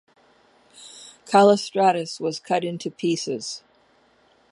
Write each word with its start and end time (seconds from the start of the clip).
Callistratus 1.27 2.19
was 2.19 2.39
cut 2.39 2.63
into 2.63 2.89
pieces. 2.89 3.61